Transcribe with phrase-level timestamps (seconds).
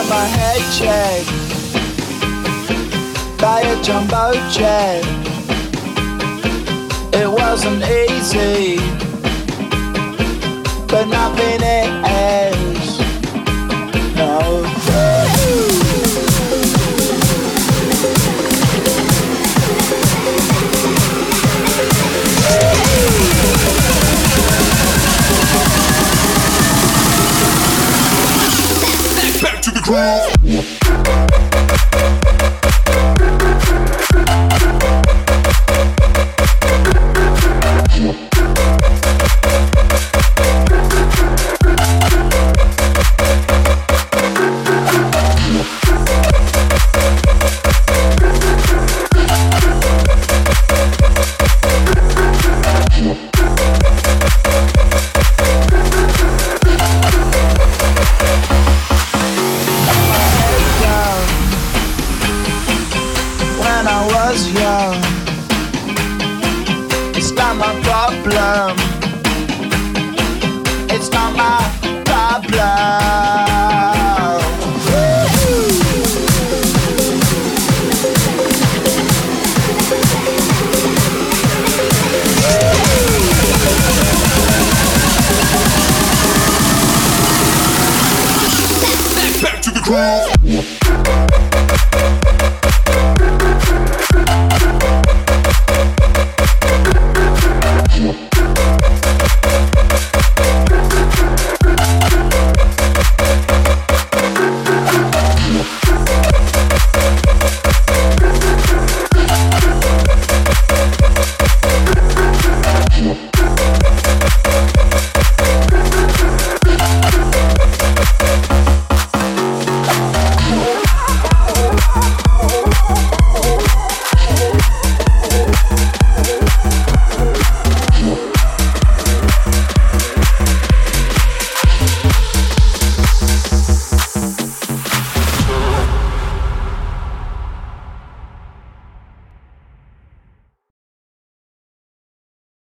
[0.00, 1.28] Got my head checked
[3.38, 5.04] by a jumbo jet.
[7.12, 8.78] It wasn't easy,
[10.88, 11.89] but nothing is.
[29.90, 30.79] Back
[68.40, 68.78] problem.
[70.88, 71.60] It's not my
[72.06, 72.90] problem.
[89.42, 90.79] Back to the groove.